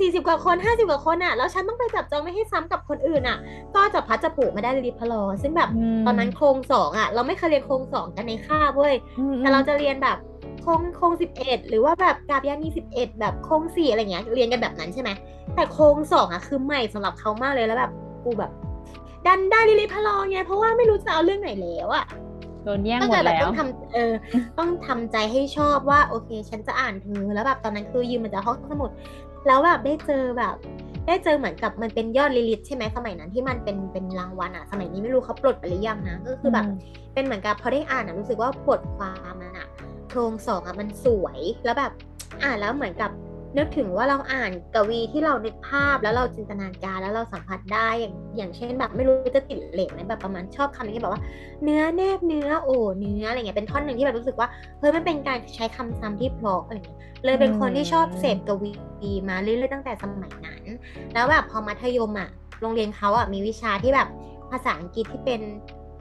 [0.00, 3.38] สี่สิบกว่าคนห้าสิบกว่าคนอะแล้วฉันต้องไปจับจองไม่ให้ซ้ำกับคนอื่นอะ
[3.74, 10.16] ก็จับพลัดจับผลูมาได้ลิลิตพระลอ ซึ่งแบบมตอนนั้นโคลงสองอะเราไม่เคยเรียนโคลงสองกันในคาบเว้ยอืมแต่เราจะเรียนแบบ
[10.62, 15.10] โคลงโคลงสิบเอ็ดหรือว่าแบบกาพย์ยานีสิบเอ็ดแบบโคลงสี่อะไรเงี้ยเรียนกันแบบนั้นใช่ไหม
[15.54, 17.92] แต่โคลงสองอะคือใหม่สำหรับเขามากเลยแล้วแบบ
[18.24, 18.50] กูแบบ
[19.26, 22.06] ดันได้ลิลิตพระลอไงเพราะว่าไม่รู้จะเอาเรื่องไหนแล้วอะ
[22.64, 24.12] โดนแย่งก็หมเลดยแบบแล้วต้องทำเออ
[24.58, 28.90] ต้องทำใจให้ชอบว่าโอเค ฉันจะอ่านเธอแล้วแบบตอนนั้นคือยืมมาจากห้องสมุด
[29.46, 30.54] แล้วแบบได้เจอแบบ
[31.06, 36.76] ได้เจอเหมือนกับมันเป็นยอดลิลิตใช่ไหมสมัยนั้นที่มันเป็นเป็นรางวัลอะสมัยนี้ไม่รู้เขาปลดไปหรือยังนะก็คือแบบอืม
[37.14, 39.68] เป็นเหมือนกับพอได้อ่านอะรู้สึกว่าบทความมันอะ
[40.08, 41.92] โครงสองอะมันสวยแล้วแบบ
[42.42, 43.10] อ่านแล้วเหมือนกับ
[43.56, 51.22] นึกถึงว่าเราอ่านกวีที่เรานึกภาพแล้วเราจินตนาการแล้วเราสัมผัสได้อย่างอย่างเช่นแบบไม่รู้จะติดเหล็กไหมแบบประมาณชอบคำนี้แบบว่า
[51.62, 60.62] เนื้อแนบเนื้อโอ้เนื้ออะไรเงี้ยเป็นท่อนหนึ่งที่แบบรู้สึกว่าเฮ้ยมันเป็นการใช้คำซ้ำที่เพราะอะไรเงี้ยเลยเป็นคนที่ชอบเสพกวีมาเรื่อยๆตั้งแต่สมัยนั้น
[61.14, 62.28] แล้วแบบพอมัธยมอะ
[62.60, 64.08] โรงเรียนเขาอะมีวิชาที่แบบ
[64.50, 65.40] ภาษาอังกฤษที่เป็น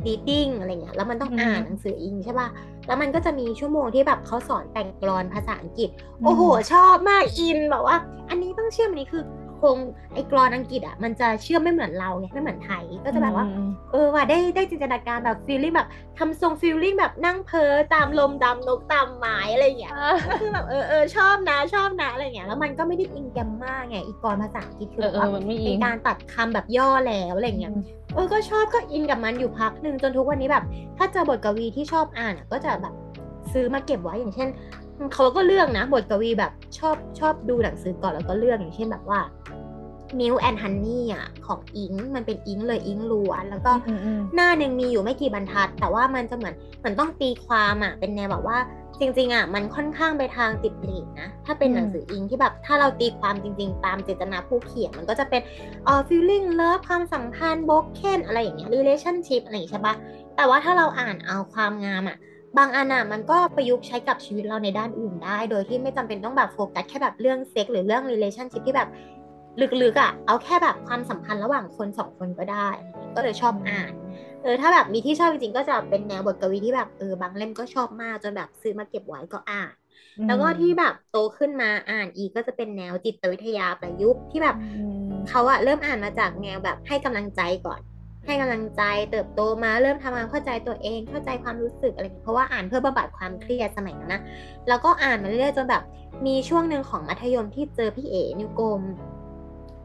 [0.06, 2.48] reading อะไรเงี้ยแล้วมันต้องอืมอ่านหนังสืออิงใช่ป่ะ
[2.88, 5.90] แล้วมันก็จะมีชั่วโมงที่แบบเขาสอนแต่งกลอนภาษาอังกฤษ
[6.22, 7.98] อืมโอ้โห ชอบมากอินแบบว่า
[8.30, 9.78] อันนี้ต้องเชื่อมอันนี้คือโครง
[10.14, 13.46] ไอ้กรอนอังกฤษอะมันจะเชื่อมไม่เหมือนเราไงไม่เหมือนไทยก็จะแบบว่า
[13.92, 19.94] เออว่าได้ได้จินตนาการแบบฟีลลิ่งแบบทำทรงฟีลลิ่งแบบนั่งเพ้อตามลมตามนกตามไม้อะไรอย่างเงี้ย
[20.30, 27.72] ก็คือแบบเออเออชอบนะชอบนะอะไรเงี้ยแล้วมันก็ไม่ได้อิงแกมมากไงอีกรภาษาอังกฤษคือเอแบอบเออว่ามันไม่อิเป็นงการตัดคำแบบย่อแล้วอะไรเงี้ย
[28.14, 30.64] เออก็ชอบก็อินกับมันอยู่พักหนึ่งจนทุกวันนี้แบบ
[30.98, 32.94] ถ้าเจอบทกวีที่ชอบอ่านอะก็จะแบบ
[33.54, 34.50] ซื้อมาเก็บไว้อย่างเช่น
[35.14, 39.20] เขาก็เลือกนะ บทกวีแบบชอบชอบดูหนังสือก่อนแล้วก็เลือกอย่างเช่นแบบว่า
[40.20, 48.60] Milk and Honey อะของอิงมันเป็นอิงเลยอิงล้วน แล้วก็อืมอืมหน้าหนึ่งมีอยู่ไม่กี่บรรทัด แต่ว่ามันจะเหมือนเหมือนต้องตีความอะเป็นแนวแบบว่า
[49.00, 55.42] จริงๆอะมันค่อนข้างไปทางติดเรตนะ ถ้าเป็นอืมหนังสืออิงที่แบบ ถ้าเราตีความจริง ๆ ตามเจตนาผู้เขียนมันก็จะเป็น
[55.86, 59.96] เอ่อ feeling love ความสัมพันธ์ broken อะไรอย่างเงี้ย relationship อะไรอย่างเงี้ยใช่ปะ
[60.36, 62.18] แต่ว่าถ้าเราอ่านเอาความงามอะ
[62.58, 68.90] บางอันอะมันก็ประยุกต์ใช้กับชีวิตเราในด้านอื่นได้ โดยที่ไม่จำเป็นต้องแบบโฟกัสแค่แบบเรื่องเซ็กส์หรือเรื่อง relationship ที่แบบ
[69.62, 73.92] ลึกๆอะเอาแค่แบบความสัมพันธ์ระหว่างคนสองคนก็ได้อะไรอย่างเงี้ยก็เลยชอบอ่าน
[74.42, 79.74] เออถ้าแบบมีที่ชอบจริงๆก็จะเป็นแนวบทกวีที่แบบเออบางเล่มก็ชอบมากจนแบบซื้อมาเก็บไว้ก็อ่าน
[80.26, 84.62] แล้วก็ที่แบบโตขึ้นมาอ่านอีกก็จะเป็นแนวจิตวิทยาประยุกต์ที่แบบอื
[85.12, 87.82] มเขาอะเริ่มอ่านมาจากแนวแบบให้กำลังใจก่อน
[88.26, 94.22] ให้กำลังใจเติบโตมาเริ่มทำความเข้าใจตัวเองเข้าใจความรู้สึกอะไรอย่างเงี้ยเพราะว่าอ่านเพื่อบำบัดความเครียดสมัยนั้นนะ
[94.68, 95.84] แล้วก็อ่านมาเรื่อยๆจนแบบ
[96.26, 98.82] มีช่วงหนึ่งของมัธยมที่เจอพี่เอ๋นิวกรม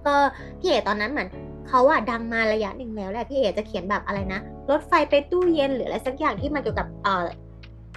[0.06, 0.14] ก็
[0.60, 1.28] พี่เอ๋ตอนนั้นเหมือน
[1.68, 7.26] เขาอะดังมาระยะหนึ่งแล้วแหละพี่เอ๋จะเขียนแบบอะไรนะรถไฟไปตู้เย็นหรืออะไรสักอย่างที่มันเกี่ยวกับเอ่อ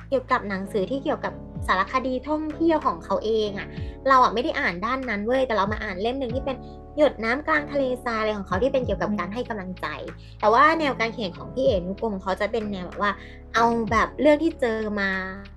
[0.10, 1.34] เกี่ยวกับหนังสือที่เกี่ยวกับ
[1.68, 3.68] สารคดีท่องเที่ยวของเขาเองอะ
[4.08, 6.58] เราอะไม่ได้อ่านด้านนั้นเว้ยแต่เรามาอ่านเล่มหนึ่งที่เป็น
[6.98, 9.88] หยดน้ำกลางทะเลทรายอะไรของเขาที่เป็นเกี่ยวกับอืมการให้กำลังใจ
[10.40, 13.12] แต่ว่าแนวการเขียนของพี่เอ๋นุกรมเขาจะเป็นแนวแบบว่า
[13.56, 15.10] เอาแบบเรื่องที่เจอมา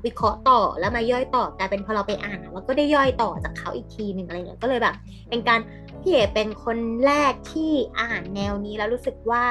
[0.04, 4.94] วิเคราะห์ต่อแล้วมาย่อยต่อกลายเป็นพอเราไปอ่านอะเราก็ได้ย่อยต่อจากเขาอีกทีหนึ่งอะไรเงี้ยก็เลยแบบ
[5.30, 5.60] เป็นการ
[6.02, 9.44] พี่เอ๋เป็นคนแรกที่อ่านแนวนี้แล้วรู้สึกว่า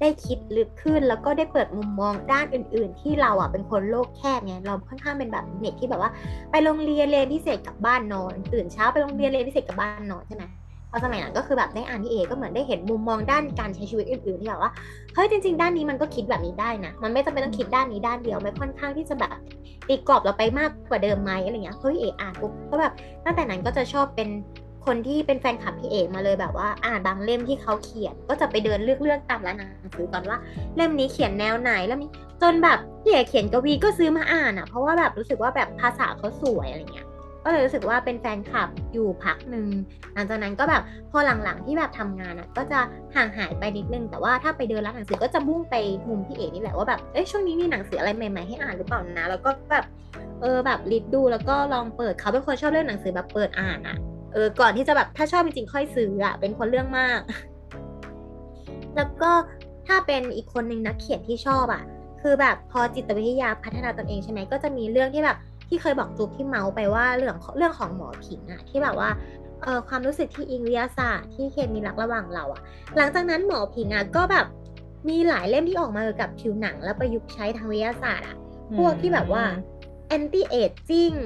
[0.00, 6.10] ได้คิดลึกขึ้นแล้วก็ได้เปิดมุมมองด้านอื่น ๆ ที่เราอะเป็นคนโลกแคบไงเราค่อนข้างเป็นแบบเด็กที่แบบว่า
[6.50, 10.44] ไปโรงเรียนเรียนพิเศษกลับบ้านนอน ตื่นเช้าไปโรงเรียนเรียนพิเศษกลับบ้านนอนใช่ไหม
[10.90, 14.70] พอสมัยนั้นก็คือแบบได้อ่านพี่เอก็เหมือนได้เห็นมุมมองด้านการใช้ชีวิตอื่นๆที่แบบว่า
[15.14, 19.32] เฮ้ยจริง ๆ ด้านนี้มันก็คิดแบบนี้ได้นะมันไม่จำเป็นต้องคิดด้านนี้ด้านเดียวมันค่อนข้างที่จะแบบ
[19.88, 22.92] ตีกรอบเราไปมากกว่าเดิมไหมอะไรเงี้ยเฮ้ยเออ่านปุ๊บก็แบบ
[23.24, 24.28] ตั้งแต่นั้นก็จะชอบเป็น
[24.86, 30.38] คนที่เป็นแฟนคลับพี่เอมาเลยแบบว่า อ่านบางเล่มที่เขาเขียน ก็จะไปเดินเลือกเลือกๆตามร้านหนังสือก่อนว่า
[30.76, 32.06] เล่มนี้เขียนแนวไหนแล้วมี
[32.42, 37.06] จนแบบพี่เอเขียนกวีก็ซื้อมาอ่านอะ เพราะว่าแบบรู้สึกว่าแบบภาษาเขาสวยอะไรเงี้ย
[37.44, 39.66] ก็เลยรู้สึกว่าเป็นแฟนคลับอยู่พักหนึ่ง
[40.14, 42.80] หลังจากนั้นก็แบบพอหลังๆที่แบบทำงานอะก็จะ
[43.14, 45.74] ห่างหายไปนิดนึง แต่ว่าถ้าไปเดินร้านหนังสือก็จะมุ่งไป
[46.08, 49.84] มุมพี่เอนี่แหละว่าแบบเอ้ยช่วงนี้มีหนังสืออะไรใหม่ๆให้อ่านหรือเปล่านะ แล้วก็แบบ
[50.40, 53.96] เออแบบลิดดูแล้วก็ลองเปิดเขาเป็นคนชอบเล่นหนังสือแบบเปิดอ่านอะ
[54.32, 57.20] เออก่อนที่จะแบบถ้าชอบจริงๆค่อยซื้ออะเป็นคนเรื่องมาก
[58.96, 59.30] แล้วก็
[59.86, 61.82] ถ้าเป็นอีกคนหนึ่งนักเขียนที่ชอบอะ
[62.22, 65.36] คือแบบพอจิตวิทยาพัฒนาตนเองใช่ไหมก็จะมีเรื่องที่แบบ
[65.70, 69.10] ที่เคยบอกจูบที่เมาส์ไปว่าเรื่องของเรื่องของหมอผิงอะที่แบบว่า
[69.62, 72.60] เออความรู้สึกที่อิงวิทยาศาสตร์ที่เคมีรักระหว่างเราอะ
[72.96, 74.46] หลังจากนั้นหมอผิงอะก็แบบ
[75.08, 78.36] มีหลายเล่มที่ออกมาเกี่ยวกับผิวหนัง แล้วประยุกต์ใช้ทางวิทยาศาสตร์อะ
[78.76, 79.44] พวกที่แบบว่า
[80.16, 81.18] anti aging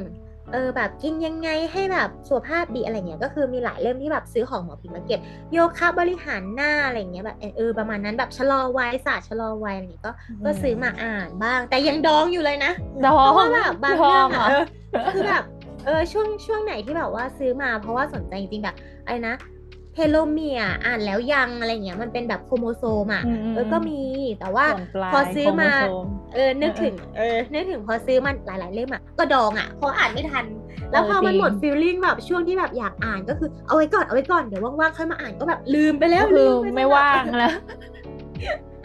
[0.52, 5.20] เออแบบกินยังไงให้แบบสุขภาพดีอะไรเงี้ยก็คือมีหลายเล่มที่แบบซื้อของหมอผิงมาเก็บ
[5.52, 10.12] โยคะบริหารหน้าอะไรเงี้ยแบบเออประมาณนั้นแบบชะลอวัยศาสตร์ชะลอวัยอะไรเงี้ยก็
[10.44, 12.72] ก็ซื้อมาอ่านบ้าง แต่ยังดองอยู่เลยนะ
[13.06, 14.56] ดอเพราะงว่าแบบบางดเรื่อองงเหรอะอ
[14.92, 15.44] เออคือแบบ
[15.84, 19.34] เออช่วงช่วงไหนที่แบบว่าซื้อมาเพราะว่าสนใจจริงๆแบบอะไรนะ
[19.94, 24.00] เทโลเมียร์อ่านแล้วยังอะไรเงี้ยมันเป็นแบบโครโมโซมอะอืมอืมเออก็มี
[24.40, 30.44] แต่ว่าส่วนปลายพอซื้อมาโครโมโซมเออนึกเออถึงเออนึกถึงพอซื้อมันหลาย ๆ เล่มอะก็ดองอะเพราะอ่านไม่ทัน
[30.92, 37.52] แล้วพอมันจริงหมด feeling แบบช่วงที่แบบอยากอ่านก็คือเอาไว้ก่อนเอาไว้ก่อนเดี๋ยวว่างๆค่อยมาอ่านก็แบบลืมไปแล้วก็คือลืมไป่ซะแบบว่างแล้ว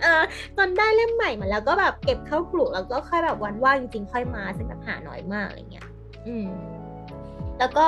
[0.02, 0.24] เออ
[0.58, 5.88] ตอนได้เล่มใหม่มาแล้วก็แบบเก็บเข้ากรุแล้วก็ค่อยแบบวันว่างจริงๆค่อยมาซึ่งแบบหาน้อยมากอะไรเงี้ย
[6.28, 6.48] อืม
[7.60, 7.86] แล้วก็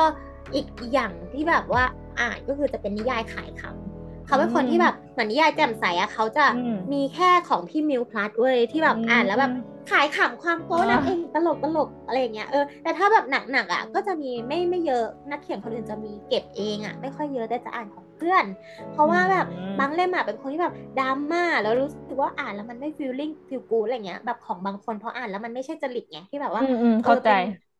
[0.56, 1.84] อีกอย่างที่แบบว่า
[2.22, 9.52] อ่านก็คือจะเป็นนิยายขายคำเขาเป็นคนที่แบบเหมือนนิยายแจ่มใสอะเขาจะอืมมีแค่ของพี่มิวพลัสเว้ยที่แบบอืมอ่านแล้วแบบ
[9.92, 18.46] ขายขำความโป๊ะนั่นเองตลกตลกอะไรอย่างเงี้ยเออแต่ถ้าแบบหนักๆอะก็จะมีไม่ไม่เยอะนักเขียนคนอื่นจะมีเก็บเองอะไม่ค่อยเยอะแต่จะอ่านของเพื่อน
[18.92, 27.38] เพราะว่าแบบอืมบางเล่มอะเป็นคนที่แบบดราม่าแล้วรู้สึกว่าอ่านแล้วมันไม่ฟีลลิ่งฟีลกูอะไรเงี้ยแบบของบางคนพออ่านแล้วมันไม่ใช่จริตไงที่แบบว่าอืมอืมเข้าใจออ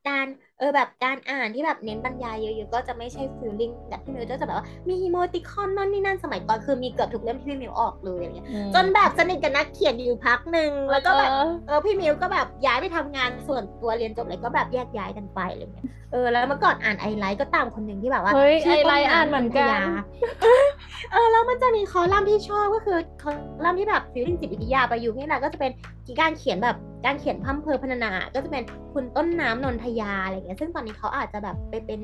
[0.08, 0.28] การ
[0.62, 19.84] เออแบบการอ่านที่แบบเน้นบรรยายเยอะๆก็จะไม่ใช่ feeling แบบพี่มิวก็จะแบบว่ามี emoticon นั่นนี่นั่นสมัยก่อนคือมีเกือบทุกเล่มที่พี่มิวออกเลยอะไรเงี้ยอืมจนแบบสนิทกับนักเขียนอยู่พักหนึ่งแล้วก็แบบเออเออพี่มิวก็แบบย้ายไปทำงานส่วนตัวเรียนจบอะไรก็แบบแยกย้ายกันไปอะไรเงี้ยเออแล้วเมื่อก่อนอ่าน I Like ก็ตามคนหนึ่งที่แบบว่าเฮ้ยชื่อ I Like อ่านเหมือนกันพญา
[21.12, 23.32] เออแล้วมันจะมีคอลัมน์ที่ชอบก็คือคอ
[23.66, 25.72] ลัมน์ที่แบบ feeling จิตวิทยาประยุกต์นี่แหละก็จะเป็น
[26.22, 32.00] การเขียนแบบการเขียนพร่ำเพ้อพรรณนาก็จะเป็นคุณต้นน้ำนนทยาอะไรเงี้ยซึ่งตอนนี้เขาอาจจะแบบไปเป็น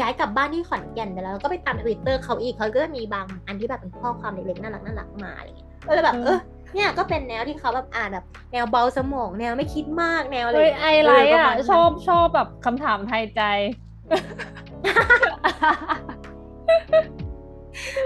[0.00, 6.38] ย้ายกลับบ้านที่ขอนแก่นไปแล้วแล้วก็ไปตามทวิตเตอร์เขาอีกเขาก็จะมีบางอันที่แบบเป็นข้อความเล็กๆน่ารักน่ารักมาอะไรเงี้ยก็เลยแบบเออ
[6.74, 13.42] เนี่ยก็เป็นแนวที่เขาแบบอ่านแบบแนวเบาสมองแนวไม่คิดมากแนวอะไรเฮ้ยเงี้ย I Like อะประมาณนั้นชอบชอบแบบคำถามทายใจ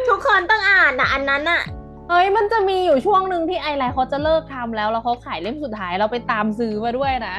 [0.09, 1.62] ทุกคนต้องอ่านนะอันนั้นอะ
[2.09, 7.37] เฮ้ยมันจะมีอยู่ช่วงหนึ่งที่ I Like เขาจะเลิกทำแล้วแล้วเขาขายเล่มสุดท้ายเราไปตามซื้อมาด้วยนะ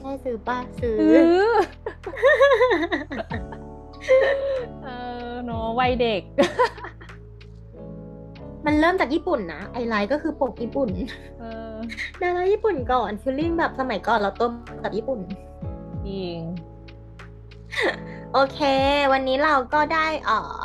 [0.00, 1.44] ได้ซื้อป่ะซื้อซื้อ
[4.84, 4.88] เอ
[5.30, 6.22] อเนาะวัยเด็ก
[8.66, 10.88] มันเริ่มจากญี่ปุ่นนะ I Like ก็คือปกญี่ปุ่น
[11.40, 11.74] เออ
[12.20, 15.18] ดาราญี่ปุ่นก่อน feeling แบบสมัยก่อนเราต้มกับญี่ปุ่น
[16.06, 16.38] จริง
[18.32, 18.60] โอเค
[19.12, 20.58] วันนี้เราก็ได้เอ่อ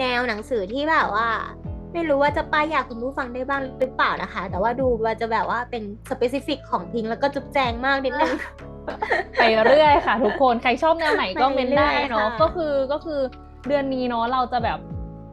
[0.00, 1.28] แนวหนังสือที่แบบว่า
[1.92, 8.32] ไม่รู้ว่าจะป้ายยาคุณผู้ฟังได้บ้างหรือเปล่านะคะ แต่ว่าดูว่าจะแบบว่าเป็นสเปซิฟิกของพิงค์แล้วก็จุบแจงมากนิดนึง
[9.38, 13.20] ไปเรื่อยค่ะ ทุกคนใครชอบแนวไหนก็ไปเมนเรื่ได้อยๆเนาะค่ะก็คือก็คือ
[13.68, 14.78] เดือนนี้เนาะเราจะแบบ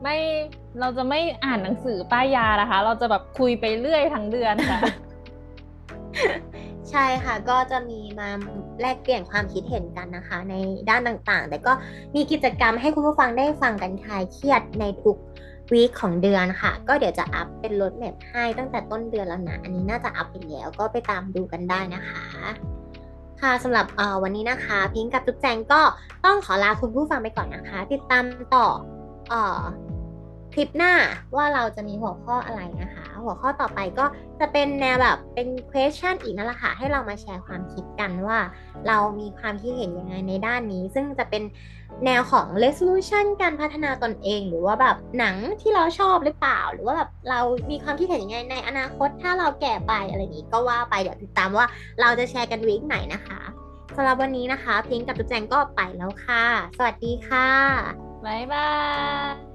[0.04, 0.18] ไม่
[0.80, 4.80] เราจะไม่อ่านหนังสือป้ายยานะคะ เราจะแบบคุยไปเรื่อยทั้งเดือนค่ะ
[6.90, 8.30] ใช่ค่ะก็จะมีมา
[8.82, 10.54] แลกเปลี่ยนความคิดเห็นกันนะคะ ใน
[10.90, 11.74] ด้านต่างๆ แต่ก็
[12.16, 15.18] มีกิจกรรมให้คุณผู้ฟังได้ฟังกันคลายเครียดในทุก
[15.74, 22.24] วีคของเดือนค่ะ ก็เดี๋ยวจะอัพเป็นรถแมพให้ตั้งแต่ต้นเดือนแล้วนะ อันนี้น่าจะอัพไปแล้วก็ไปตามดูกันได้นะคะ
[23.42, 23.86] ค่ะสำหรับ
[24.24, 25.82] วันนี้นะคะ พิงค์กับจุ๊บแจงก็
[26.26, 28.24] ต้องขอลาคุณผู้ฟังไปก่อนนะคะ ติดตาม
[28.56, 28.66] ต่อ
[29.32, 29.87] อ่อค
[30.60, 30.94] ลิปหน้า
[31.36, 34.06] ว่าเราจะมีหัวข้ออะไรนะคะ หัวข้อต่อไปก็
[34.40, 38.40] จะเป็นแนวแบบเป็น question อีกนั่นแหละค่ะ ให้เรามาแชร์ความคิดกันว่า
[38.88, 41.44] เรามีความคิดเห็นยังไงในด้านนี้ ซึ่งจะเป็น
[42.06, 47.40] แนวของ resolution การพัฒนาตนเอง หรือว่าแบบหนังที่เราชอบหรือเปล่า หรือว่าแบบเรา
[47.72, 51.66] มีความคิดเห็นยังไงในอนาคตถ้าเราแก่ไปอะไรอย่างนี้ก็ว่าไปเดี๋ยวติดตามว่า
[52.02, 53.40] เราจะแชร์กันวีคไหนนะคะ
[53.96, 56.44] สำหรับวันนี้นะคะ พิงค์กับจุ๊แจงก็ไปแล้วค่ะ
[56.78, 57.50] สวัสดีค่ะ
[58.26, 58.70] บ๊ายบา
[59.44, 59.47] ย